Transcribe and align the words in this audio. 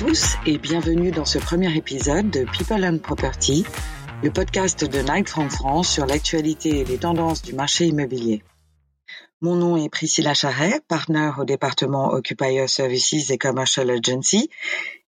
tous 0.00 0.36
et 0.46 0.56
bienvenue 0.56 1.10
dans 1.10 1.26
ce 1.26 1.38
premier 1.38 1.76
épisode 1.76 2.30
de 2.30 2.44
People 2.44 2.86
and 2.86 3.00
Property, 3.00 3.66
le 4.22 4.30
podcast 4.30 4.82
de 4.82 4.98
Night 5.00 5.28
Frank 5.28 5.50
France 5.50 5.92
sur 5.92 6.06
l'actualité 6.06 6.78
et 6.78 6.84
les 6.86 6.96
tendances 6.96 7.42
du 7.42 7.52
marché 7.52 7.84
immobilier. 7.84 8.42
Mon 9.42 9.56
nom 9.56 9.76
est 9.76 9.90
Priscilla 9.90 10.32
Charret, 10.32 10.80
partner 10.88 11.32
au 11.38 11.44
département 11.44 12.12
Occupier 12.12 12.66
Services 12.66 13.28
et 13.28 13.36
Commercial 13.36 13.90
Agency, 13.90 14.48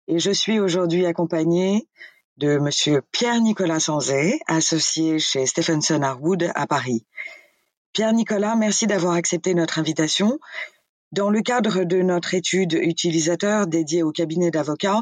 et 0.10 0.20
je 0.20 0.32
suis 0.32 0.60
aujourd'hui 0.60 1.06
accompagnée 1.06 1.88
de 2.36 2.58
Monsieur 2.58 3.02
Pierre-Nicolas 3.14 3.80
Sanzé, 3.80 4.42
associé 4.46 5.20
chez 5.20 5.46
Stephenson 5.46 6.02
Harwood 6.02 6.52
à 6.54 6.68
Paris. 6.68 7.06
Pierre-Nicolas, 7.94 8.58
merci 8.58 8.88
d'avoir 8.88 9.14
accepté 9.14 9.54
notre 9.54 9.80
invitation 9.80 10.38
dans 11.12 11.30
le 11.30 11.42
cadre 11.42 11.84
de 11.84 12.02
notre 12.02 12.34
étude 12.34 12.74
utilisateur 12.74 13.68
dédiée 13.68 14.04
au 14.04 14.12
cabinet 14.12 14.50
d'avocats, 14.50 15.02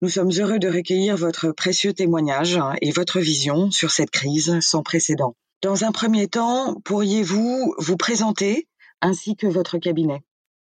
nous 0.00 0.08
sommes 0.08 0.30
heureux 0.30 0.58
de 0.58 0.68
recueillir 0.68 1.16
votre 1.16 1.52
précieux 1.52 1.92
témoignage 1.92 2.58
et 2.80 2.90
votre 2.90 3.20
vision 3.20 3.70
sur 3.70 3.90
cette 3.90 4.10
crise 4.10 4.58
sans 4.60 4.82
précédent. 4.82 5.36
Dans 5.62 5.84
un 5.84 5.92
premier 5.92 6.28
temps, 6.28 6.74
pourriez-vous 6.84 7.74
vous 7.78 7.96
présenter 7.96 8.68
ainsi 9.00 9.36
que 9.36 9.46
votre 9.46 9.78
cabinet? 9.78 10.22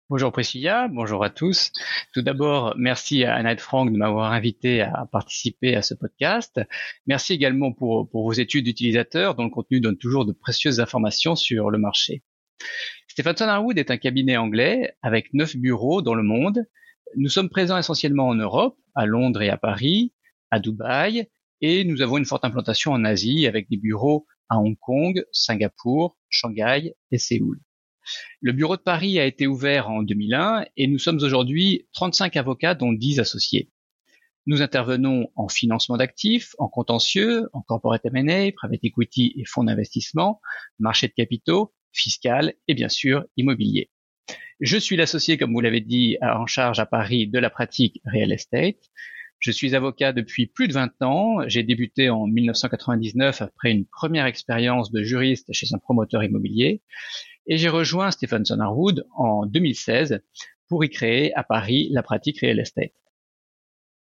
Bonjour 0.08 0.30
Priscilla, 0.30 0.86
bonjour 0.88 1.24
à 1.24 1.30
tous. 1.30 1.72
Tout 2.12 2.22
d'abord, 2.22 2.74
merci 2.76 3.24
à 3.24 3.34
Annette 3.34 3.60
Frank 3.60 3.92
de 3.92 3.96
m'avoir 3.96 4.32
invité 4.32 4.80
à 4.80 5.06
participer 5.10 5.74
à 5.74 5.82
ce 5.82 5.94
podcast. 5.94 6.60
Merci 7.06 7.32
également 7.32 7.72
pour, 7.72 8.08
pour 8.08 8.24
vos 8.24 8.32
études 8.32 8.68
utilisateurs 8.68 9.34
dont 9.34 9.44
le 9.44 9.50
contenu 9.50 9.80
donne 9.80 9.96
toujours 9.96 10.24
de 10.24 10.32
précieuses 10.32 10.78
informations 10.78 11.34
sur 11.34 11.70
le 11.70 11.78
marché. 11.78 12.22
Stephenson 13.18 13.48
Harwood 13.48 13.78
est 13.78 13.90
un 13.90 13.96
cabinet 13.96 14.36
anglais 14.36 14.94
avec 15.00 15.32
neuf 15.32 15.56
bureaux 15.56 16.02
dans 16.02 16.12
le 16.12 16.22
monde. 16.22 16.66
Nous 17.16 17.30
sommes 17.30 17.48
présents 17.48 17.78
essentiellement 17.78 18.28
en 18.28 18.34
Europe, 18.34 18.76
à 18.94 19.06
Londres 19.06 19.40
et 19.40 19.48
à 19.48 19.56
Paris, 19.56 20.12
à 20.50 20.60
Dubaï, 20.60 21.26
et 21.62 21.84
nous 21.84 22.02
avons 22.02 22.18
une 22.18 22.26
forte 22.26 22.44
implantation 22.44 22.92
en 22.92 23.06
Asie 23.06 23.46
avec 23.46 23.70
des 23.70 23.78
bureaux 23.78 24.26
à 24.50 24.58
Hong 24.58 24.76
Kong, 24.78 25.24
Singapour, 25.32 26.18
Shanghai 26.28 26.92
et 27.10 27.16
Séoul. 27.16 27.58
Le 28.42 28.52
bureau 28.52 28.76
de 28.76 28.82
Paris 28.82 29.18
a 29.18 29.24
été 29.24 29.46
ouvert 29.46 29.88
en 29.88 30.02
2001 30.02 30.66
et 30.76 30.86
nous 30.86 30.98
sommes 30.98 31.22
aujourd'hui 31.22 31.88
35 31.94 32.36
avocats 32.36 32.74
dont 32.74 32.92
10 32.92 33.20
associés. 33.20 33.70
Nous 34.44 34.60
intervenons 34.60 35.30
en 35.36 35.48
financement 35.48 35.96
d'actifs, 35.96 36.54
en 36.58 36.68
contentieux, 36.68 37.48
en 37.54 37.62
corporate 37.62 38.04
M&A, 38.04 38.52
private 38.52 38.84
equity 38.84 39.32
et 39.38 39.46
fonds 39.46 39.64
d'investissement, 39.64 40.42
marché 40.78 41.08
de 41.08 41.14
capitaux, 41.14 41.72
fiscal 41.92 42.54
et 42.68 42.74
bien 42.74 42.88
sûr 42.88 43.24
immobilier. 43.36 43.90
Je 44.60 44.78
suis 44.78 44.96
l'associé, 44.96 45.36
comme 45.36 45.52
vous 45.52 45.60
l'avez 45.60 45.80
dit, 45.80 46.16
en 46.22 46.46
charge 46.46 46.80
à 46.80 46.86
Paris 46.86 47.26
de 47.26 47.38
la 47.38 47.50
pratique 47.50 48.00
real 48.06 48.32
estate. 48.32 48.90
Je 49.38 49.50
suis 49.50 49.74
avocat 49.74 50.12
depuis 50.12 50.46
plus 50.46 50.66
de 50.66 50.72
20 50.72 51.02
ans. 51.02 51.46
J'ai 51.46 51.62
débuté 51.62 52.08
en 52.08 52.26
1999 52.26 53.42
après 53.42 53.70
une 53.70 53.84
première 53.84 54.24
expérience 54.24 54.90
de 54.90 55.02
juriste 55.02 55.52
chez 55.52 55.66
un 55.74 55.78
promoteur 55.78 56.24
immobilier. 56.24 56.82
Et 57.46 57.58
j'ai 57.58 57.68
rejoint 57.68 58.10
Stephenson 58.10 58.58
Harwood 58.58 59.06
en 59.14 59.44
2016 59.44 60.20
pour 60.68 60.84
y 60.84 60.90
créer 60.90 61.34
à 61.34 61.44
Paris 61.44 61.88
la 61.92 62.02
pratique 62.02 62.40
real 62.40 62.58
estate. 62.58 62.92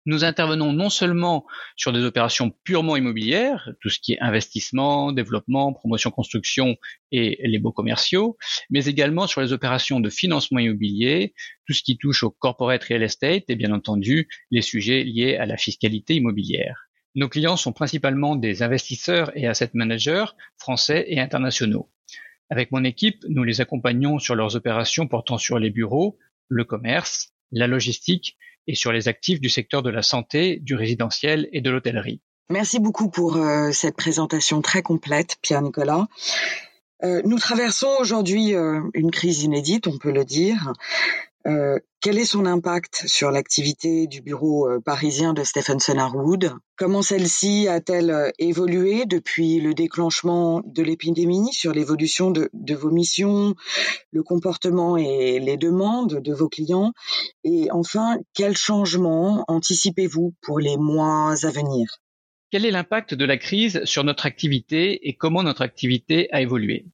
Nous 0.09 0.23
intervenons 0.23 0.73
non 0.73 0.89
seulement 0.89 1.45
sur 1.75 1.93
des 1.93 2.03
opérations 2.03 2.49
purement 2.63 2.97
immobilières, 2.97 3.69
tout 3.79 3.89
ce 3.89 3.99
qui 3.99 4.13
est 4.13 4.19
investissement, 4.19 5.11
développement, 5.11 5.71
promotion, 5.71 6.09
construction 6.09 6.77
et 7.11 7.39
les 7.43 7.59
baux 7.59 7.71
commerciaux, 7.71 8.35
mais 8.71 8.85
également 8.85 9.27
sur 9.27 9.41
les 9.41 9.53
opérations 9.53 9.99
de 9.99 10.09
financement 10.09 10.57
immobilier, 10.57 11.35
tout 11.67 11.73
ce 11.73 11.83
qui 11.83 11.95
touche 11.95 12.23
au 12.23 12.31
corporate 12.31 12.83
real 12.85 13.03
estate 13.03 13.43
et 13.49 13.55
bien 13.55 13.71
entendu 13.71 14.27
les 14.49 14.63
sujets 14.63 15.03
liés 15.03 15.35
à 15.35 15.45
la 15.45 15.57
fiscalité 15.57 16.15
immobilière. 16.15 16.89
Nos 17.13 17.29
clients 17.29 17.55
sont 17.55 17.71
principalement 17.71 18.35
des 18.35 18.63
investisseurs 18.63 19.29
et 19.37 19.45
asset 19.45 19.69
managers 19.75 20.25
français 20.57 21.05
et 21.07 21.19
internationaux. 21.19 21.87
Avec 22.49 22.71
mon 22.71 22.83
équipe, 22.83 23.23
nous 23.29 23.43
les 23.43 23.61
accompagnons 23.61 24.17
sur 24.17 24.33
leurs 24.33 24.55
opérations 24.55 25.05
portant 25.05 25.37
sur 25.37 25.59
les 25.59 25.69
bureaux, 25.69 26.17
le 26.47 26.63
commerce, 26.63 27.31
la 27.51 27.67
logistique 27.67 28.37
et 28.67 28.75
sur 28.75 28.91
les 28.91 29.07
actifs 29.07 29.39
du 29.39 29.49
secteur 29.49 29.81
de 29.81 29.89
la 29.89 30.01
santé, 30.01 30.59
du 30.61 30.75
résidentiel 30.75 31.49
et 31.51 31.61
de 31.61 31.69
l'hôtellerie. 31.69 32.21
Merci 32.49 32.79
beaucoup 32.79 33.09
pour 33.09 33.37
euh, 33.37 33.71
cette 33.71 33.95
présentation 33.95 34.61
très 34.61 34.81
complète, 34.81 35.37
Pierre-Nicolas. 35.41 36.07
Euh, 37.03 37.21
nous 37.23 37.37
traversons 37.37 37.89
aujourd'hui 37.99 38.53
euh, 38.55 38.81
une 38.93 39.11
crise 39.11 39.43
inédite, 39.43 39.87
on 39.87 39.97
peut 39.97 40.11
le 40.11 40.25
dire. 40.25 40.73
Euh, 41.47 41.79
quel 42.01 42.17
est 42.17 42.25
son 42.25 42.45
impact 42.45 43.03
sur 43.07 43.31
l'activité 43.31 44.07
du 44.07 44.21
bureau 44.21 44.69
euh, 44.69 44.79
parisien 44.81 45.33
de 45.33 45.43
Stephenson 45.43 45.97
Harwood? 45.97 46.53
Comment 46.75 47.01
celle-ci 47.01 47.67
a-t-elle 47.69 48.09
euh, 48.09 48.29
évolué 48.39 49.05
depuis 49.05 49.61
le 49.61 49.73
déclenchement 49.73 50.61
de 50.65 50.83
l'épidémie 50.83 51.53
sur 51.53 51.71
l'évolution 51.71 52.31
de, 52.31 52.49
de, 52.53 52.75
vos 52.75 52.91
missions, 52.91 53.55
le 54.11 54.21
comportement 54.21 54.97
et 54.97 55.39
les 55.39 55.55
demandes 55.55 56.21
de 56.21 56.33
vos 56.33 56.49
clients? 56.49 56.91
Et 57.45 57.71
enfin, 57.71 58.17
quels 58.33 58.57
changements 58.57 59.45
anticipez-vous 59.47 60.35
pour 60.41 60.59
les 60.59 60.77
mois 60.77 61.35
à 61.41 61.49
venir? 61.51 61.87
Quel 62.51 62.65
est 62.65 62.71
l'impact 62.71 63.13
de 63.13 63.25
la 63.25 63.37
crise 63.37 63.83
sur 63.85 64.03
notre 64.03 64.25
activité 64.25 65.07
et 65.07 65.15
comment 65.15 65.43
notre 65.43 65.61
activité 65.61 66.27
a 66.33 66.41
évolué? 66.41 66.85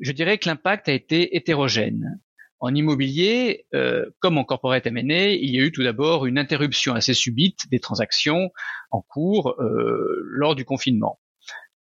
Je 0.00 0.10
dirais 0.12 0.38
que 0.38 0.48
l'impact 0.48 0.88
a 0.88 0.92
été 0.92 1.36
hétérogène. 1.36 2.20
En 2.58 2.74
immobilier, 2.74 3.66
euh, 3.74 4.06
comme 4.18 4.38
en 4.38 4.44
corporate 4.44 4.86
M&A, 4.86 5.28
il 5.28 5.50
y 5.50 5.58
a 5.58 5.62
eu 5.62 5.72
tout 5.72 5.82
d'abord 5.82 6.24
une 6.24 6.38
interruption 6.38 6.94
assez 6.94 7.12
subite 7.12 7.68
des 7.70 7.80
transactions 7.80 8.50
en 8.90 9.02
cours 9.02 9.60
euh, 9.60 10.22
lors 10.22 10.54
du 10.54 10.64
confinement. 10.64 11.20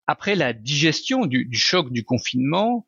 Après 0.07 0.35
la 0.35 0.53
digestion 0.53 1.25
du, 1.25 1.49
choc 1.53 1.91
du 1.91 2.05
confinement, 2.05 2.85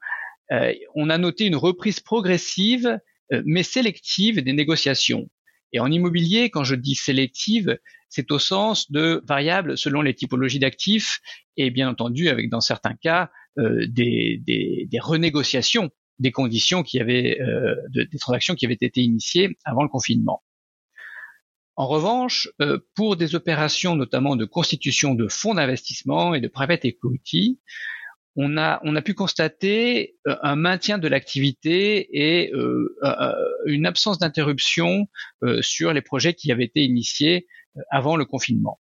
euh, 0.51 0.73
on 0.95 1.09
a 1.09 1.17
noté 1.17 1.45
une 1.45 1.55
reprise 1.55 1.99
progressive 1.99 2.99
mais 3.43 3.63
sélective 3.63 4.43
des 4.43 4.53
négociations. 4.53 5.27
Et 5.73 5.79
en 5.79 5.91
immobilier, 5.91 6.51
quand 6.51 6.63
je 6.63 6.75
dis 6.75 6.93
sélective, 6.93 7.79
c'est 8.07 8.31
au 8.31 8.37
sens 8.37 8.91
de 8.91 9.23
variables 9.27 9.79
selon 9.79 10.03
les 10.03 10.13
typologies 10.13 10.59
d'actifs 10.59 11.21
et 11.57 11.71
bien 11.71 11.89
entendu 11.89 12.29
avec 12.29 12.51
dans 12.51 12.61
certains 12.61 12.93
cas 12.93 13.31
des, 13.57 14.43
des 14.45 14.99
renégociations 14.99 15.89
des 16.19 16.31
conditions 16.31 16.83
qui 16.83 16.99
avaient, 16.99 17.39
euh, 17.41 17.75
des 17.93 18.17
transactions 18.19 18.55
qui 18.55 18.65
avaient 18.65 18.77
été 18.79 19.01
initiées 19.01 19.57
avant 19.65 19.83
le 19.83 19.89
confinement. 19.89 20.43
En 21.75 21.87
revanche, 21.87 22.47
euh, 22.61 22.79
pour 22.95 23.17
des 23.17 23.35
opérations 23.35 23.95
notamment 23.95 24.35
de 24.35 24.45
constitution 24.45 25.13
de 25.13 25.27
fonds 25.27 25.55
d'investissement 25.55 26.33
et 26.33 26.39
de 26.39 26.47
private 26.47 26.85
equity, 26.85 27.59
on 28.37 28.57
a, 28.57 28.81
on 28.83 28.95
a 28.95 29.01
pu 29.01 29.13
constater 29.13 30.15
euh, 30.27 30.35
un 30.41 30.55
maintien 30.55 30.97
de 30.97 31.07
l'activité 31.07 32.07
et 32.11 32.51
une 33.65 33.85
absence 33.85 34.19
d'interruption 34.19 35.07
sur 35.61 35.93
les 35.93 36.01
projets 36.01 36.33
qui 36.33 36.51
avaient 36.51 36.65
été 36.65 36.81
initiés 36.81 37.47
avant 37.89 38.15
le 38.15 38.25
confinement. 38.25 38.79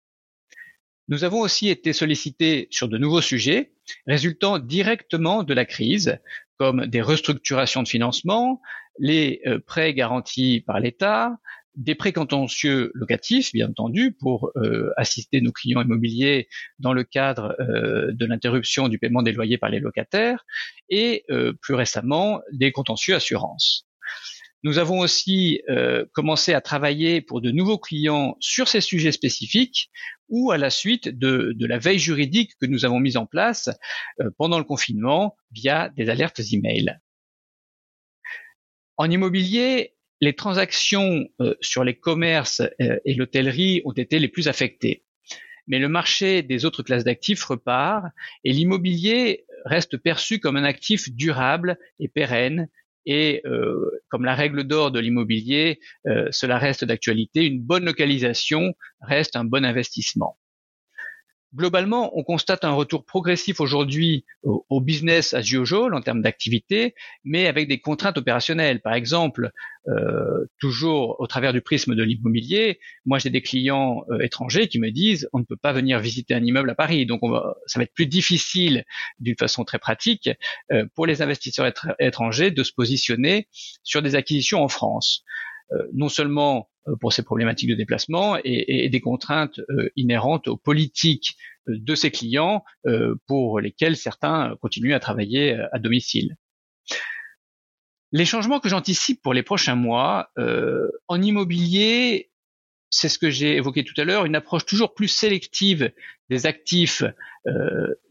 Nous 1.08 1.25
avons 1.25 1.41
aussi 1.41 1.68
été 1.68 1.91
sollicités 1.91 2.70
sur 2.72 2.88
de 2.88 2.97
nouveaux 2.97 3.22
sujets 3.22 3.74
résultant 4.08 4.59
directement 4.59 5.44
de 5.44 5.53
la 5.53 5.66
crise, 5.66 6.18
comme 6.61 6.85
des 6.85 7.01
restructurations 7.01 7.81
de 7.81 7.88
financement, 7.88 8.61
les 8.99 9.41
euh, 9.47 9.57
prêts 9.66 9.95
garantis 9.95 10.63
par 10.67 10.79
l'État, 10.79 11.35
des 11.73 11.95
prêts 11.95 12.13
contentieux 12.13 12.91
locatifs, 12.94 13.51
bien 13.51 13.69
entendu, 13.69 14.11
pour 14.11 14.51
euh, 14.57 14.91
assister 14.95 15.41
nos 15.41 15.51
clients 15.51 15.81
immobiliers 15.81 16.47
dans 16.77 16.94
le 16.94 17.03
cadre 17.03 17.55
euh, 17.59 18.11
de 18.13 18.25
l'interruption 18.27 18.89
du 18.89 18.99
paiement 18.99 19.23
des 19.23 19.31
loyers 19.31 19.58
par 19.58 19.72
les 19.72 19.79
locataires, 19.79 20.46
et 20.87 21.25
plus 21.61 21.73
récemment 21.73 22.41
des 22.52 22.72
contentieux 22.72 23.16
assurances. 23.16 23.87
Nous 24.63 24.78
avons 24.78 24.99
aussi 24.99 25.61
euh, 25.69 26.05
commencé 26.13 26.53
à 26.53 26.61
travailler 26.61 27.22
pour 27.22 27.41
de 27.41 27.49
nouveaux 27.49 27.79
clients 27.79 28.37
sur 28.40 28.67
ces 28.67 28.81
sujets 28.81 29.11
spécifiques 29.11 29.90
ou 30.29 30.52
à 30.52 30.58
la 30.58 30.69
suite 30.69 31.09
de, 31.09 31.55
la 31.59 31.79
veille 31.79 31.99
juridique 31.99 32.52
que 32.59 32.67
nous 32.67 32.85
avons 32.85 32.99
mise 32.99 33.17
en 33.17 33.25
place 33.25 33.69
euh, 34.19 34.29
pendant 34.37 34.59
le 34.59 34.63
confinement 34.63 35.35
via 35.52 35.90
des 35.90 36.09
alertes 36.09 36.41
email. 36.52 36.99
En 38.97 39.09
immobilier, 39.09 39.96
les 40.19 40.34
transactions 40.34 41.28
euh, 41.40 41.55
sur 41.61 41.84
les 41.84 41.96
commerces 41.96 42.61
et 42.79 43.16
l'hôtellerie 43.16 43.81
ont 43.85 43.93
été 43.93 44.19
les 44.19 44.28
plus 44.28 44.47
affectées. 44.47 45.03
Mais 45.66 45.79
le 45.79 45.90
marché 45.90 46.43
des 46.43 46.66
autres 46.66 46.84
classes 46.84 47.03
d'actifs 47.03 47.43
repart 47.43 48.05
et 48.43 48.53
l'immobilier 48.53 49.46
reste 49.66 49.97
perçu 49.97 50.40
comme 50.40 50.57
un 50.57 50.64
actif 50.64 51.09
durable 51.11 51.79
et 51.99 52.07
pérenne 52.07 52.67
et 53.06 53.42
euh, 53.46 53.90
comme 54.09 54.26
la 54.26 54.36
règle 54.36 54.64
d'or 54.64 54.92
de 54.92 55.00
l'immobilier, 55.00 55.80
euh, 56.08 56.28
cela 56.32 56.58
reste 56.58 56.86
d'actualité. 56.86 57.46
Une 57.46 57.62
bonne 57.62 57.86
localisation 57.86 58.74
reste 59.02 59.36
un 59.36 59.46
bon 59.46 59.66
investissement. 59.66 60.38
Globalement, 61.53 62.18
on 62.18 62.24
constate 62.24 62.64
un 62.64 62.72
retour 62.72 63.06
progressif 63.06 63.59
aujourd'hui 63.59 64.26
au, 64.44 64.82
business 64.82 65.34
as 65.34 65.52
usual 65.52 65.94
en 65.94 66.02
termes 66.02 66.22
d'activité, 66.22 66.96
mais 67.24 67.48
avec 67.48 67.68
des 67.68 67.80
contraintes 67.80 68.18
opérationnelles. 68.18 68.82
Par 68.82 68.94
exemple, 68.94 69.52
euh, 69.88 70.46
toujours 70.59 71.20
au 71.20 71.28
travers 71.28 71.53
du 71.53 71.62
prisme 71.62 71.96
de 71.96 72.03
l'immobilier, 72.03 72.80
moi 73.06 73.20
j'ai 73.20 73.30
des 73.30 73.42
clients 73.42 74.03
euh, 74.12 74.20
étrangers 74.20 74.68
qui 74.68 74.80
me 74.80 74.92
disent 74.92 75.28
on 75.34 75.40
ne 75.40 75.44
peut 75.44 75.58
pas 75.58 75.74
venir 75.74 76.00
visiter 76.00 76.34
un 76.34 76.44
immeuble 76.44 76.70
à 76.70 76.76
Paris, 76.76 77.06
donc 77.06 77.22
ça 77.66 77.80
va 77.80 77.84
être 77.84 77.94
plus 77.94 78.08
difficile 78.08 78.86
d'une 79.20 79.36
façon 79.38 79.64
très 79.64 79.80
pratique 79.80 80.30
euh, 80.72 80.86
pour 80.96 81.06
les 81.06 81.22
investisseurs 81.22 81.72
étrangers 82.00 82.52
de 82.52 82.64
se 82.64 82.72
positionner 82.74 83.48
sur 83.84 84.02
des 84.02 84.16
acquisitions 84.16 84.64
en 84.64 84.68
France. 84.68 85.24
non 85.94 86.09
seulement 86.09 86.56
euh, 86.58 86.71
pour 86.99 87.13
ces 87.13 87.23
problématiques 87.23 87.69
de 87.69 87.75
déplacement 87.75 88.37
et, 88.37 88.85
et 88.85 88.89
des 88.89 89.01
contraintes 89.01 89.59
euh, 89.69 89.89
inhérentes 89.95 90.47
aux 90.47 90.57
politiques 90.57 91.35
euh, 91.67 91.75
de 91.78 91.95
ses 91.95 92.11
clients 92.11 92.63
pour 93.28 93.59
lesquels 93.59 93.95
certains 93.95 94.55
continuent 94.61 94.93
à 94.93 94.99
travailler 94.99 95.57
à 95.72 95.78
domicile. 95.78 96.35
Les 98.11 98.25
changements 98.25 98.59
que 98.59 98.69
j'anticipe 98.69 99.22
pour 99.22 99.33
les 99.33 99.43
prochains 99.43 99.75
mois 99.75 100.31
en 101.07 101.22
immobilier, 101.22 102.31
c'est 102.89 103.07
ce 103.07 103.19
que 103.19 103.29
j'ai 103.29 103.55
évoqué 103.55 103.83
tout 103.83 103.93
à 103.97 104.03
l'heure, 104.03 104.25
une 104.25 104.35
approche 104.35 104.66
toujours 104.66 104.95
plus 104.95 105.07
sélective 105.07 105.91
des 106.29 106.47
actifs 106.47 107.03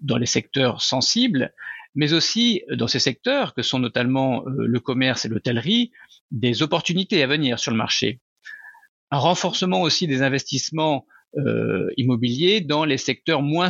dans 0.00 0.16
les 0.16 0.26
secteurs 0.26 0.80
sensibles, 0.80 1.52
mais 1.94 2.12
aussi 2.12 2.62
dans 2.72 2.86
ces 2.86 3.00
secteurs 3.00 3.52
que 3.52 3.62
sont 3.62 3.80
notamment 3.80 4.44
le 4.46 4.80
commerce 4.80 5.24
et 5.24 5.28
l'hôtellerie, 5.28 5.90
des 6.30 6.62
opportunités 6.62 7.22
à 7.22 7.26
venir 7.26 7.58
sur 7.58 7.72
le 7.72 7.76
marché 7.76 8.20
un 9.10 9.18
renforcement 9.18 9.82
aussi 9.82 10.06
des 10.06 10.22
investissements 10.22 11.06
euh, 11.36 11.88
immobiliers 11.96 12.60
dans 12.60 12.84
les 12.84 12.98
secteurs 12.98 13.42
moins, 13.42 13.68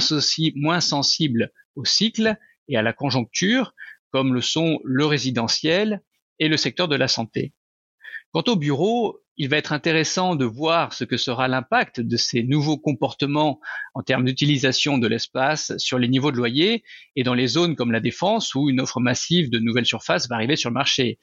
moins 0.55 0.81
sensibles 0.81 1.53
au 1.77 1.85
cycle 1.85 2.37
et 2.69 2.77
à 2.77 2.83
la 2.83 2.93
conjoncture, 2.93 3.75
comme 4.11 4.35
le 4.35 4.41
sont 4.41 4.81
le 4.85 5.07
résidentiel 5.07 6.03
et 6.39 6.49
le 6.49 6.57
secteur 6.57 6.89
de 6.89 6.97
la 6.97 7.09
santé. 7.09 7.53
Quant 8.33 8.45
au 8.47 8.57
bureau, 8.57 9.21
il 9.37 9.49
va 9.49 9.57
être 9.57 9.73
intéressant 9.73 10.37
de 10.37 10.45
voir 10.45 10.93
ce 10.93 11.05
que 11.05 11.17
sera 11.17 11.49
l'impact 11.49 12.01
de 12.01 12.17
ces 12.17 12.43
nouveaux 12.43 12.79
comportements 12.79 13.59
en 13.95 14.03
termes 14.03 14.25
d'utilisation 14.25 14.99
de 14.99 15.09
l'espace 15.09 15.77
sur 15.79 15.99
les 15.99 16.09
niveaux 16.09 16.31
de 16.31 16.37
loyer 16.37 16.85
et 17.17 17.23
dans 17.23 17.35
les 17.35 17.47
zones 17.47 17.75
comme 17.75 17.91
la 17.91 18.01
défense 18.01 18.55
où 18.55 18.69
une 18.69 18.81
offre 18.81 19.01
massive 19.01 19.51
de 19.51 19.59
nouvelles 19.59 19.87
surfaces 19.87 20.29
va 20.29 20.37
arriver 20.37 20.57
sur 20.57 20.71
le 20.71 20.75
marché. 20.75 21.19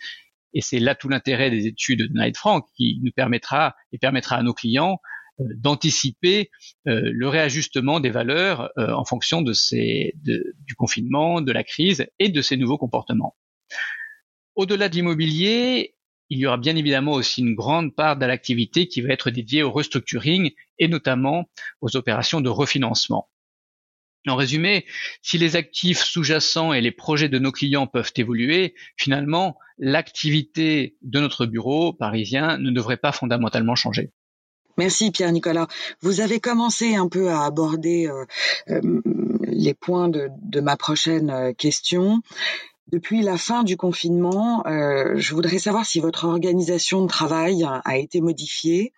Et 0.53 0.61
c'est 0.61 0.79
là 0.79 0.95
tout 0.95 1.09
l'intérêt 1.09 1.49
des 1.51 1.67
études 1.67 2.03
de 2.03 2.13
Knight 2.13 2.37
Frank 2.37 2.65
qui 2.75 2.99
nous 3.03 3.11
permettra 3.11 3.75
et 3.91 3.97
permettra 3.97 4.37
à 4.37 4.43
nos 4.43 4.53
clients 4.53 4.99
euh, 5.39 5.45
d'anticiper 5.55 6.49
euh, 6.87 7.11
le 7.13 7.27
réajustement 7.27 7.99
des 7.99 8.09
valeurs 8.09 8.71
euh, 8.77 8.91
en 8.91 9.05
fonction 9.05 9.41
du 9.43 10.75
confinement, 10.77 11.41
de 11.41 11.51
la 11.51 11.63
crise 11.63 12.07
et 12.19 12.29
de 12.29 12.41
ces 12.41 12.57
nouveaux 12.57 12.77
comportements. 12.77 13.35
Au-delà 14.55 14.89
de 14.89 14.95
l'immobilier, 14.95 15.95
il 16.29 16.39
y 16.39 16.47
aura 16.47 16.57
bien 16.57 16.75
évidemment 16.75 17.13
aussi 17.13 17.41
une 17.41 17.55
grande 17.55 17.95
part 17.95 18.17
de 18.17 18.25
l'activité 18.25 18.87
qui 18.87 19.01
va 19.01 19.13
être 19.13 19.29
dédiée 19.29 19.63
au 19.63 19.71
restructuring 19.71 20.51
et 20.79 20.87
notamment 20.87 21.49
aux 21.81 21.95
opérations 21.95 22.41
de 22.41 22.49
refinancement. 22.49 23.29
En 24.27 24.35
résumé, 24.35 24.85
si 25.21 25.37
les 25.37 25.55
actifs 25.55 26.03
sous-jacents 26.03 26.73
et 26.73 26.81
les 26.81 26.91
projets 26.91 27.29
de 27.29 27.39
nos 27.39 27.51
clients 27.51 27.87
peuvent 27.87 28.11
évoluer, 28.17 28.75
finalement, 28.97 29.57
l'activité 29.77 30.97
de 31.01 31.19
notre 31.19 31.45
bureau 31.45 31.93
parisien 31.93 32.57
ne 32.57 32.71
devrait 32.71 32.97
pas 32.97 33.11
fondamentalement 33.11 33.75
changer. 33.75 34.11
Merci 34.77 35.09
Pierre-Nicolas. 35.09 35.67
Vous 36.01 36.21
avez 36.21 36.39
commencé 36.39 36.95
un 36.95 37.07
peu 37.07 37.29
à 37.29 37.45
aborder 37.45 38.07
euh, 38.07 38.25
euh, 38.69 39.01
les 39.41 39.73
points 39.73 40.07
de, 40.07 40.61
ma 40.61 40.77
prochaine 40.77 41.31
euh, 41.31 41.53
question. 41.53 42.21
Depuis 42.91 43.23
la 43.23 43.37
fin 43.37 43.63
du 43.63 43.75
confinement, 43.75 44.63
je 44.65 45.35
voudrais 45.35 45.59
savoir 45.59 45.85
si 45.85 45.99
votre 45.99 46.23
organisation 46.23 47.01
de 47.01 47.09
travail 47.09 47.67
a 47.83 47.97
été 47.97 48.21
modifiée 48.21 48.93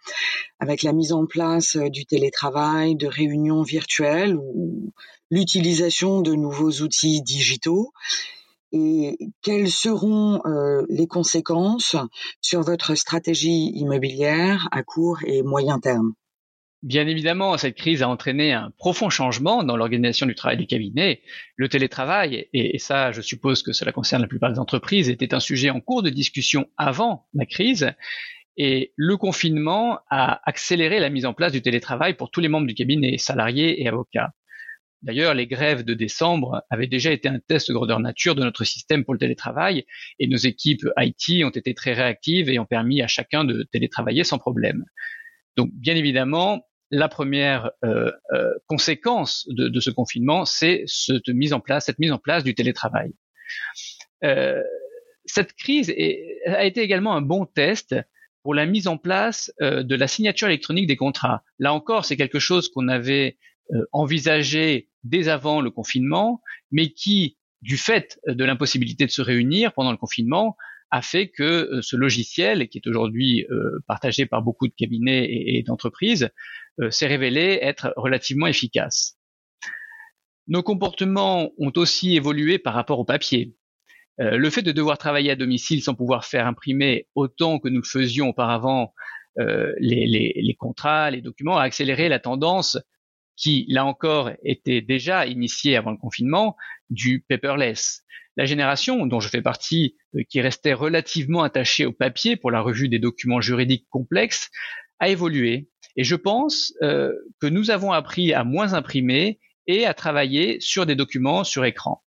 avec 0.59 0.83
la 0.83 0.93
mise 0.93 1.11
en 1.11 1.25
place 1.25 1.75
du 1.75 2.05
télétravail, 2.05 2.95
de 2.95 3.07
réunions 3.07 3.63
virtuelles 3.63 4.35
ou 4.35 4.93
l'utilisation 5.31 6.21
de 6.21 6.35
nouveaux 6.35 6.83
outils 6.83 7.23
digitaux 7.23 7.91
et 8.71 9.17
quelles 9.41 9.69
seront 9.69 10.41
euh, 10.45 10.85
les 10.89 11.07
conséquences 11.07 11.95
sur 12.41 12.61
votre 12.61 12.95
stratégie 12.95 13.71
immobilière 13.75 14.67
à 14.71 14.83
court 14.83 15.19
et 15.25 15.41
moyen 15.41 15.79
terme? 15.79 16.13
Bien 16.81 17.07
évidemment, 17.07 17.57
cette 17.57 17.75
crise 17.75 18.01
a 18.03 18.07
entraîné 18.07 18.53
un 18.53 18.71
profond 18.77 19.09
changement 19.09 19.63
dans 19.63 19.75
l'organisation 19.75 20.25
du 20.25 20.33
travail 20.33 20.57
du 20.57 20.65
cabinet. 20.65 21.21
Le 21.57 21.67
télétravail, 21.67 22.47
et, 22.53 22.77
ça 22.79 23.11
je 23.11 23.19
suppose 23.19 23.63
que 23.63 23.73
cela 23.73 23.91
concerne 23.91 24.21
la 24.21 24.29
plupart 24.29 24.53
des 24.53 24.59
entreprises, 24.59 25.09
était 25.09 25.33
un 25.33 25.41
sujet 25.41 25.71
en 25.71 25.81
cours 25.81 26.03
de 26.03 26.09
discussion 26.09 26.67
avant 26.77 27.27
la 27.33 27.45
crise. 27.45 27.91
Et 28.55 28.93
le 28.95 29.17
confinement 29.17 29.99
a 30.09 30.39
accéléré 30.49 30.99
la 30.99 31.09
mise 31.09 31.25
en 31.25 31.33
place 31.33 31.51
du 31.51 31.61
télétravail 31.61 32.13
pour 32.13 32.31
tous 32.31 32.39
les 32.39 32.47
membres 32.47 32.67
du 32.67 32.75
cabinet, 32.75 33.17
salariés 33.17 33.81
et 33.81 33.87
avocats. 33.89 34.31
D'ailleurs, 35.01 35.33
les 35.33 35.47
grèves 35.47 35.83
de 35.83 35.93
décembre 35.93 36.63
avaient 36.69 36.87
déjà 36.87 37.11
été 37.11 37.29
un 37.29 37.39
test 37.39 37.71
grandeur 37.71 37.99
nature 37.99 38.35
de 38.35 38.43
notre 38.43 38.65
système 38.65 39.05
pour 39.05 39.13
le 39.13 39.19
télétravail 39.19 39.85
et 40.19 40.27
nos 40.27 40.37
équipes 40.37 40.85
IT 40.97 41.45
ont 41.45 41.49
été 41.49 41.73
très 41.73 41.93
réactives 41.93 42.49
et 42.49 42.59
ont 42.59 42.65
permis 42.65 43.01
à 43.01 43.07
chacun 43.07 43.45
de 43.45 43.63
télétravailler 43.71 44.25
sans 44.25 44.37
problème. 44.37 44.83
Donc, 45.55 45.69
bien 45.73 45.95
évidemment, 45.95 46.65
la 46.91 47.07
première 47.07 47.71
euh, 47.85 48.11
euh, 48.33 48.51
conséquence 48.67 49.47
de, 49.49 49.79
ce 49.79 49.89
confinement, 49.89 50.45
c'est 50.45 50.83
cette 50.87 51.29
mise 51.29 51.53
en 51.53 51.59
place, 51.59 51.85
cette 51.85 51.99
mise 51.99 52.11
en 52.11 52.17
place 52.17 52.43
du 52.43 52.55
télétravail. 52.55 53.13
Euh, 54.23 54.61
cette 55.25 55.53
crise 55.53 55.93
a 56.45 56.65
été 56.65 56.81
également 56.81 57.15
un 57.15 57.21
bon 57.21 57.45
test 57.45 57.95
pour 58.41 58.53
la 58.53 58.65
mise 58.65 58.87
en 58.87 58.97
place 58.97 59.51
de 59.59 59.95
la 59.95 60.07
signature 60.07 60.47
électronique 60.47 60.87
des 60.87 60.95
contrats. 60.95 61.43
Là 61.59 61.73
encore, 61.73 62.05
c'est 62.05 62.17
quelque 62.17 62.39
chose 62.39 62.69
qu'on 62.69 62.87
avait 62.87 63.37
envisagé 63.91 64.89
dès 65.03 65.27
avant 65.27 65.61
le 65.61 65.71
confinement, 65.71 66.41
mais 66.71 66.89
qui, 66.89 67.37
du 67.61 67.77
fait 67.77 68.19
de 68.27 68.43
l'impossibilité 68.43 69.05
de 69.05 69.11
se 69.11 69.21
réunir 69.21 69.73
pendant 69.73 69.91
le 69.91 69.97
confinement, 69.97 70.55
a 70.91 71.01
fait 71.01 71.29
que 71.29 71.43
euh, 71.43 71.81
ce 71.81 71.95
logiciel, 71.95 72.67
qui 72.67 72.79
est 72.79 72.87
aujourd'hui 72.87 73.45
euh, 73.51 73.79
partagé 73.87 74.25
par 74.25 74.41
beaucoup 74.41 74.67
de 74.67 74.73
cabinets 74.73 75.27
et, 75.29 75.63
d'entreprises, 75.63 76.29
euh, 76.81 76.89
s'est 76.89 77.07
révélé 77.07 77.59
être 77.61 77.93
relativement 77.95 78.47
efficace. 78.47 79.17
Nos 80.47 80.63
comportements 80.63 81.51
ont 81.59 81.71
aussi 81.75 82.15
évolué 82.15 82.57
par 82.57 82.73
rapport 82.73 82.99
au 82.99 83.05
papier. 83.05 83.53
le 84.17 84.49
fait 84.49 84.63
de 84.63 84.71
devoir 84.71 84.97
travailler 84.97 85.29
à 85.29 85.35
domicile 85.35 85.83
sans 85.83 85.93
pouvoir 85.93 86.25
faire 86.25 86.47
imprimer 86.47 87.07
autant 87.13 87.59
que 87.59 87.69
nous 87.69 87.81
le 87.81 87.87
faisions 87.87 88.29
auparavant 88.29 88.95
les, 89.37 90.55
contrats, 90.57 91.11
les 91.11 91.21
documents, 91.21 91.57
a 91.57 91.63
accéléré 91.63 92.09
la 92.09 92.17
tendance 92.17 92.79
qui, 93.39 93.65
là 93.69 93.85
encore, 93.85 94.31
était 94.43 94.81
déjà 94.81 95.25
initié 95.25 95.77
avant 95.77 95.91
le 95.91 95.97
confinement, 95.97 96.57
du 96.89 97.25
paperless. 97.27 98.03
La 98.35 98.45
génération 98.45 99.05
dont 99.05 99.19
je 99.19 99.29
fais 99.29 99.41
partie, 99.41 99.95
euh, 100.15 100.21
qui 100.29 100.41
restait 100.41 100.73
relativement 100.73 101.43
attachée 101.43 101.85
au 101.85 101.91
papier 101.91 102.35
pour 102.35 102.51
la 102.51 102.61
revue 102.61 102.89
des 102.89 102.99
documents 102.99 103.41
juridiques 103.41 103.87
complexes, 103.89 104.49
a 104.99 105.09
évolué. 105.09 105.69
Et 105.95 106.03
je 106.03 106.15
pense 106.15 106.73
euh, 106.81 107.13
que 107.39 107.47
nous 107.47 107.71
avons 107.71 107.91
appris 107.91 108.33
à 108.33 108.43
moins 108.43 108.73
imprimer 108.73 109.39
et 109.67 109.85
à 109.85 109.93
travailler 109.93 110.59
sur 110.59 110.85
des 110.85 110.95
documents 110.95 111.43
sur 111.43 111.63
écran. 111.65 112.03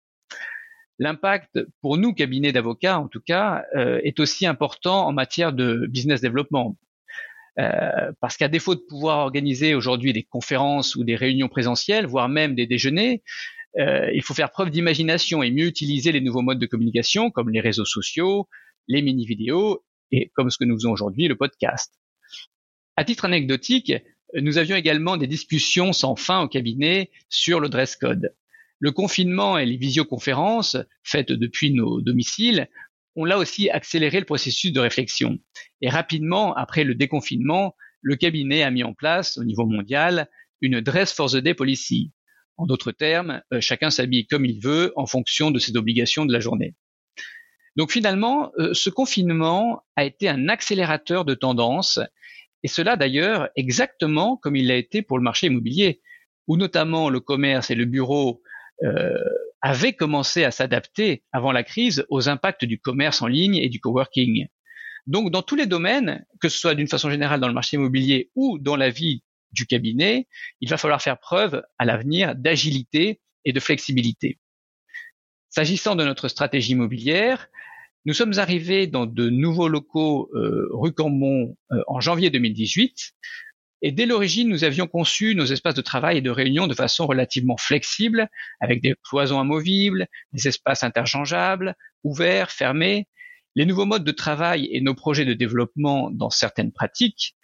L'impact 0.98 1.60
pour 1.82 1.98
nous, 1.98 2.14
cabinets 2.14 2.52
d'avocats 2.52 3.00
en 3.00 3.08
tout 3.08 3.22
cas, 3.22 3.64
euh, 3.76 4.02
est 4.04 4.20
aussi 4.20 4.46
important 4.46 5.08
en 5.08 5.14
matière 5.14 5.54
de 5.54 5.86
business 5.88 6.22
développement. 6.22 6.78
Euh, 7.60 8.12
parce 8.22 8.38
qu'à 8.38 8.48
défaut 8.48 8.76
de 8.76 8.80
pouvoir 8.80 9.18
organiser 9.20 9.76
aujourd'hui 9.76 10.14
des 10.14 10.24
conférences 10.24 10.96
ou 10.96 11.04
des 11.04 11.16
réunions 11.16 11.50
présentielles, 11.50 12.06
voire 12.06 12.30
même 12.30 12.56
des 12.56 12.68
déjeuners, 12.68 13.22
euh, 13.78 14.10
il 14.14 14.24
faut 14.24 14.34
faire 14.34 14.52
preuve 14.52 14.70
d'imagination 14.70 15.44
et 15.44 15.52
mieux 15.52 15.66
utiliser 15.66 16.12
les 16.12 16.22
nouveaux 16.22 16.42
modes 16.42 16.60
de 16.60 16.66
communication 16.66 17.32
comme 17.32 17.50
les 17.50 17.60
réseaux 17.60 17.86
sociaux, 17.86 18.48
les 18.88 19.02
mini-vidéos 19.02 19.84
et 20.12 20.32
comme 20.36 20.50
ce 20.50 20.58
que 20.58 20.64
nous 20.64 20.76
faisons 20.76 20.92
aujourd'hui, 20.92 21.28
le 21.28 21.36
podcast. 21.36 21.94
À 22.96 23.04
titre 23.04 23.26
anecdotique, 23.26 23.94
nous 24.34 24.58
avions 24.58 24.76
également 24.76 25.18
des 25.18 25.28
discussions 25.28 25.92
sans 25.92 26.16
fin 26.16 26.42
au 26.42 26.48
cabinet 26.48 27.12
sur 27.30 27.60
le 27.60 27.68
dress 27.68 27.96
code. 27.96 28.34
Le 28.80 28.92
confinement 28.92 29.58
et 29.58 29.66
les 29.66 29.76
visioconférences 29.76 30.78
faites 31.04 31.32
depuis 31.32 31.72
nos 31.72 32.00
domiciles 32.00 32.70
on 33.20 33.26
l'a 33.26 33.38
aussi 33.38 33.70
accéléré 33.70 34.20
le 34.20 34.26
processus 34.26 34.72
de 34.72 34.80
réflexion. 34.80 35.40
Et 35.82 35.90
rapidement, 35.90 36.56
après 36.56 36.86
le 36.86 36.96
déconfinement, 36.96 37.76
le 38.02 38.16
cabinet 38.16 38.64
a 38.64 38.72
mis 38.72 38.82
en 38.82 38.94
place 38.94 39.38
au 39.38 39.44
niveau 39.44 39.66
mondial 39.66 40.30
une 40.62 40.80
dress 40.80 41.12
for 41.12 41.30
the 41.30 41.36
day 41.36 41.54
policy. 41.54 42.14
En 42.56 42.66
d'autres 42.66 42.94
termes, 42.94 43.42
euh, 43.52 43.60
chacun 43.60 43.90
s'habille 43.90 44.26
comme 44.26 44.46
il 44.46 44.62
veut 44.62 44.94
en 44.96 45.06
fonction 45.06 45.52
de 45.52 45.60
ses 45.60 45.76
obligations 45.76 46.26
de 46.26 46.32
la 46.32 46.40
journée. 46.40 46.76
Donc 47.76 47.92
finalement, 47.92 48.54
euh, 48.58 48.74
ce 48.74 48.90
confinement 48.90 49.84
a 49.98 50.06
été 50.06 50.30
un 50.30 50.48
accélérateur 50.48 51.26
de 51.26 51.34
tendance, 51.34 52.00
et 52.64 52.70
cela 52.70 52.96
d'ailleurs 52.96 53.50
exactement 53.58 54.38
comme 54.38 54.56
il 54.56 54.68
l'a 54.68 54.78
été 54.78 55.02
pour 55.02 55.18
le 55.18 55.24
marché 55.24 55.48
immobilier. 55.48 56.02
où 56.48 56.56
notamment 56.56 57.10
le 57.10 57.20
commerce 57.20 57.70
et 57.70 57.76
le 57.76 57.86
bureau 57.86 58.42
euh, 58.84 59.14
avaient 59.62 59.94
commencé 59.94 60.44
à 60.44 60.52
s'adapter 60.52 61.24
avant 61.32 61.52
la 61.52 61.64
crise 61.64 62.06
aux 62.10 62.30
impacts 62.30 62.66
du 62.66 62.80
commerce 62.80 63.22
en 63.22 63.28
ligne 63.28 63.56
et 63.56 63.70
du 63.70 63.80
coworking. 63.80 64.48
Donc, 65.08 65.32
dans 65.32 65.42
tous 65.42 65.56
les 65.56 65.66
domaines, 65.66 66.26
que 66.40 66.50
ce 66.50 66.58
soit 66.58 66.76
d'une 66.76 66.88
façon 66.88 67.10
générale 67.10 67.40
dans 67.40 67.48
le 67.48 67.54
marché 67.54 67.78
immobilier 67.78 68.30
ou 68.36 68.60
dans 68.60 68.76
la 68.76 68.90
vie 68.90 69.24
du 69.52 69.66
cabinet, 69.66 70.28
il 70.62 70.70
va 70.70 70.78
falloir 70.78 71.02
faire 71.02 71.20
preuve 71.20 71.64
à 71.78 71.86
l'avenir 71.86 72.36
d'agilité 72.36 73.20
et 73.46 73.54
de 73.54 73.60
flexibilité. 73.60 74.40
S'agissant 75.50 75.96
de 75.96 76.04
notre 76.04 76.28
stratégie 76.28 76.74
immobilière, 76.74 77.50
nous 78.06 78.14
sommes 78.14 78.38
arrivés 78.38 78.88
dans 78.88 79.06
de 79.06 79.30
nouveaux 79.30 79.68
locaux 79.68 80.30
euh, 80.34 80.70
rue 80.72 80.94
Cambon 80.94 81.58
euh, 81.72 81.82
en 81.88 82.00
janvier 82.00 82.30
2018 82.30 83.14
et 83.82 83.92
dès 83.92 84.06
l'origine, 84.06 84.50
nous 84.50 84.64
avions 84.64 84.88
conçu 84.88 85.36
nos 85.36 85.46
espaces 85.46 85.76
de 85.76 85.82
travail 85.82 86.18
et 86.18 86.22
de 86.22 86.30
réunion 86.30 86.68
de 86.68 86.74
façon 86.74 87.08
relativement 87.08 87.58
flexible, 87.58 88.30
avec 88.60 88.82
des 88.82 88.96
cloisons 89.04 89.40
amovibles, 89.40 90.08
des 90.34 90.48
espaces 90.48 90.84
interchangeables, 90.84 91.76
ouverts, 92.04 92.52
fermés. 92.52 93.08
Les 93.56 93.66
nouveaux 93.66 93.86
modes 93.86 94.04
de 94.04 94.12
travail 94.12 94.68
et 94.72 94.82
nos 94.82 94.96
projets 94.96 95.26
de 95.26 95.34
développement 95.34 96.12
dans 96.12 96.30
certaines 96.30 96.74
pratiques 96.74 97.36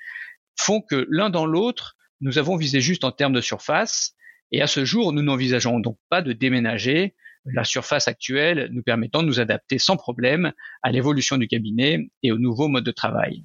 font 0.60 0.82
que 0.82 1.08
l'un 1.10 1.30
dans 1.30 1.46
l'autre, 1.46 1.96
nous 2.22 2.38
avons 2.38 2.58
visé 2.58 2.82
juste 2.82 3.04
en 3.04 3.12
termes 3.12 3.34
de 3.34 3.42
surface, 3.42 4.14
et 4.52 4.62
à 4.62 4.68
ce 4.68 4.86
jour, 4.86 5.14
nous 5.14 5.24
n'envisageons 5.24 5.80
donc 5.80 5.98
pas 6.10 6.22
de 6.22 6.34
déménager, 6.34 7.16
la 7.46 7.64
surface 7.64 8.08
actuelle 8.08 8.70
nous 8.72 8.82
permettant 8.82 9.22
de 9.22 9.28
nous 9.28 9.40
adapter 9.40 9.78
sans 9.78 9.98
problème 9.98 10.52
à 10.82 10.92
l'évolution 10.92 11.38
du 11.38 11.48
cabinet 11.48 12.10
et 12.24 12.32
aux 12.32 12.40
nouveaux 12.40 12.68
modes 12.68 12.86
de 12.86 12.92
travail. 12.92 13.44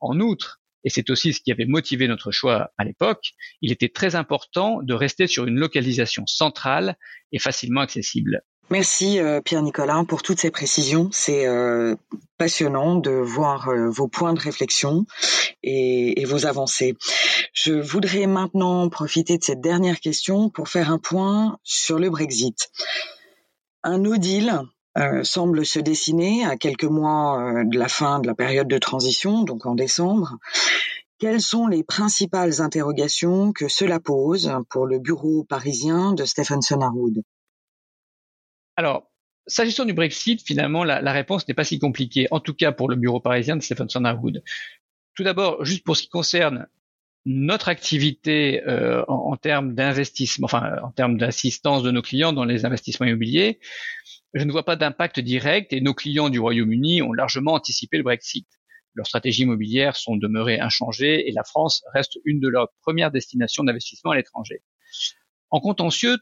En 0.00 0.20
outre, 0.20 0.61
et 0.84 0.90
c'est 0.90 1.10
aussi 1.10 1.32
ce 1.32 1.40
qui 1.40 1.52
avait 1.52 1.66
motivé 1.66 2.08
notre 2.08 2.30
choix 2.30 2.70
à 2.78 2.84
l'époque, 2.84 3.32
il 3.60 3.72
était 3.72 3.88
très 3.88 4.14
important 4.14 4.80
de 4.82 4.94
rester 4.94 5.26
sur 5.26 5.46
une 5.46 5.56
localisation 5.56 6.26
centrale 6.26 6.96
et 7.32 7.38
facilement 7.38 7.80
accessible. 7.80 8.42
Merci 8.70 9.18
euh, 9.18 9.40
Pierre-Nicolas 9.42 10.02
pour 10.08 10.22
toutes 10.22 10.40
ces 10.40 10.50
précisions. 10.50 11.10
C'est 11.12 11.46
euh, 11.46 11.94
passionnant 12.38 12.96
de 12.96 13.10
voir 13.10 13.68
euh, 13.68 13.90
vos 13.90 14.08
points 14.08 14.32
de 14.32 14.40
réflexion 14.40 15.04
et, 15.62 16.24
vos 16.24 16.46
avancées. 16.46 16.96
Je 17.52 17.74
voudrais 17.74 18.26
maintenant 18.26 18.88
profiter 18.88 19.36
de 19.36 19.44
cette 19.44 19.60
dernière 19.60 20.00
question 20.00 20.48
pour 20.48 20.68
faire 20.68 20.90
un 20.90 20.98
point 20.98 21.58
sur 21.64 21.98
le 21.98 22.08
Brexit. 22.08 22.70
Un 23.82 23.98
no 23.98 24.16
deal 24.16 24.62
semble 25.22 25.64
se 25.64 25.78
dessiner 25.78 26.44
à 26.44 26.56
quelques 26.56 26.84
mois 26.84 27.40
euh, 27.40 27.64
de 27.64 27.78
la 27.78 27.88
fin 27.88 28.20
de 28.20 28.26
la 28.26 28.34
période 28.34 28.68
de 28.68 28.78
transition, 28.78 29.42
donc 29.42 29.66
en 29.66 29.74
décembre. 29.74 30.38
Quelles 31.18 31.40
sont 31.40 31.66
les 31.66 31.84
principales 31.84 32.60
interrogations 32.60 33.52
que 33.52 33.68
cela 33.68 34.00
pose 34.00 34.52
pour 34.70 34.86
le 34.86 34.98
bureau 34.98 35.44
parisien 35.44 36.12
de 36.12 36.24
Stephenson 36.24 36.80
Harwood? 36.80 37.22
Alors, 38.76 39.10
s'agissant 39.46 39.84
du 39.84 39.92
Brexit, 39.92 40.42
finalement, 40.42 40.84
la, 40.84 41.00
la 41.00 41.12
réponse 41.12 41.46
n'est 41.46 41.54
pas 41.54 41.64
si 41.64 41.78
compliquée, 41.78 42.26
en 42.30 42.40
tout 42.40 42.54
cas 42.54 42.72
pour 42.72 42.88
le 42.88 42.96
bureau 42.96 43.20
parisien 43.20 43.56
de 43.56 43.62
Stephenson 43.62 44.04
Harwood. 44.04 44.42
Tout 45.14 45.22
d'abord, 45.22 45.64
juste 45.64 45.84
pour 45.84 45.96
ce 45.96 46.02
qui 46.02 46.08
concerne 46.08 46.66
notre 47.24 47.68
activité 47.68 48.62
euh, 48.66 49.04
en, 49.06 49.32
en, 49.32 49.36
termes 49.36 49.74
d'investissement, 49.74 50.46
enfin 50.46 50.76
en 50.82 50.90
termes 50.90 51.18
d'assistance 51.18 51.82
de 51.82 51.90
nos 51.90 52.02
clients 52.02 52.32
dans 52.32 52.44
les 52.44 52.64
investissements 52.64 53.06
immobiliers, 53.06 53.60
je 54.34 54.44
ne 54.44 54.52
vois 54.52 54.64
pas 54.64 54.76
d'impact 54.76 55.20
direct 55.20 55.72
et 55.72 55.80
nos 55.80 55.94
clients 55.94 56.30
du 56.30 56.40
Royaume-Uni 56.40 57.02
ont 57.02 57.12
largement 57.12 57.54
anticipé 57.54 57.98
le 57.98 58.02
Brexit. 58.02 58.46
Leurs 58.94 59.06
stratégies 59.06 59.42
immobilières 59.42 59.96
sont 59.96 60.16
demeurées 60.16 60.60
inchangées 60.60 61.28
et 61.28 61.32
la 61.32 61.44
France 61.44 61.82
reste 61.94 62.18
une 62.24 62.40
de 62.40 62.48
leurs 62.48 62.68
premières 62.82 63.10
destinations 63.10 63.64
d'investissement 63.64 64.10
à 64.10 64.16
l'étranger. 64.16 64.62
En 65.50 65.60
contentieux, 65.60 66.18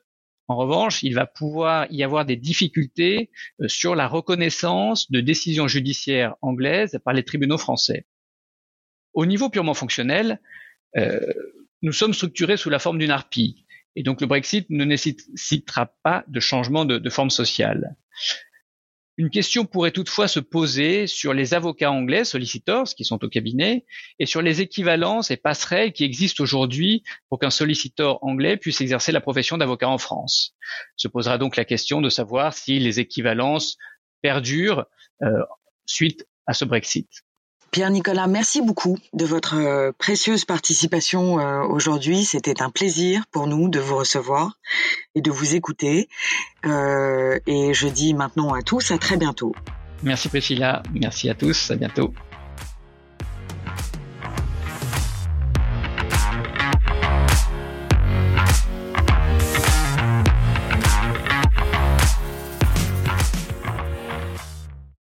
en 0.49 0.57
revanche, 0.57 1.05
il 1.05 1.15
va 1.15 1.27
pouvoir 1.27 1.87
y 1.91 2.03
avoir 2.03 2.25
des 2.25 2.37
difficultés 2.37 3.31
euh, 3.61 3.69
sur 3.69 3.95
la 3.95 4.09
reconnaissance 4.09 5.09
de 5.11 5.21
décisions 5.21 5.69
judiciaires 5.69 6.35
anglaises 6.43 6.99
par 7.05 7.15
les 7.15 7.23
tribunaux 7.23 7.59
français. 7.59 8.07
Au 9.15 9.27
niveau 9.27 9.49
purement 9.49 9.75
fonctionnel, 9.75 10.41
euh, 10.97 11.21
nous 11.83 11.93
sommes 11.93 12.15
structurés 12.15 12.57
sous 12.57 12.71
la 12.71 12.81
forme 12.81 12.99
d'une 12.99 13.13
harpie. 13.13 13.65
Et 13.95 14.03
donc 14.03 14.21
le 14.21 14.27
Brexit 14.27 14.69
ne 14.71 14.85
nécessitera 14.85 15.87
pas 16.03 16.25
de 16.27 16.41
changement 16.41 16.85
de, 16.85 16.99
de, 16.99 17.11
forme 17.11 17.31
sociale. 17.31 17.97
Une 19.17 19.29
question 19.29 19.67
pourrait 19.67 19.91
toutefois 19.91 20.29
se 20.29 20.41
poser 20.41 21.07
sur 21.07 21.35
les 21.35 21.53
avocats 21.53 21.91
anglais, 21.91 22.25
sollicitors, 22.25 22.89
qui 22.95 23.05
sont 23.05 23.23
au 23.23 23.29
cabinet, 23.29 23.85
et 24.19 24.25
sur 24.25 24.41
les 24.41 24.63
équivalences 24.63 25.31
et 25.31 25.37
passerelles 25.37 25.93
qui 25.93 26.05
existent 26.05 26.43
aujourd'hui 26.43 27.03
pour 27.29 27.39
qu'un 27.39 27.51
sollicitor 27.51 28.19
anglais 28.23 28.57
puisse 28.57 28.81
exercer 28.81 29.13
la 29.13 29.21
profession 29.21 29.59
d'avocat 29.59 29.91
en 29.91 29.99
France. 29.99 30.55
Se 30.97 31.07
posera 31.07 31.37
donc 31.37 31.57
la 31.57 31.67
question 31.67 32.01
de 32.01 32.09
savoir 32.09 32.55
si 32.55 32.79
les 32.79 32.99
équivalences 32.99 33.77
perdurent 34.23 34.87
euh, 35.23 35.43
suite 35.85 36.27
à 36.47 36.55
ce 36.55 36.65
Brexit. 36.65 37.11
Pierre-Nicolas, 37.71 38.27
merci 38.27 38.63
beaucoup 38.63 38.99
de 39.13 39.25
votre 39.25 39.55
euh, 39.55 39.93
précieuse 39.97 40.45
participation 40.45 41.39
euh, 41.39 41.63
aujourd'hui. 41.63 42.25
C'était 42.25 42.63
un 42.63 42.71
plaisir 42.71 43.23
pour 43.31 43.47
nous 43.47 43.69
de 43.69 43.79
vous 43.79 43.97
recevoir 43.97 44.59
et 45.15 45.21
de 45.21 45.31
vous 45.31 45.55
écouter. 45.55 46.09
Euh, 46.67 47.39
et 47.47 47.73
je 47.73 47.87
dis 47.87 48.13
maintenant 48.13 48.55
à 48.55 48.63
tous 48.63 48.91
à 48.91 48.99
très 48.99 49.17
bientôt. 49.17 49.55
Merci 50.03 50.29
Priscilla, 50.29 50.83
merci 50.93 51.31
à 51.31 51.35
tous, 51.35 51.71
à 51.71 51.77
bientôt. 51.77 52.13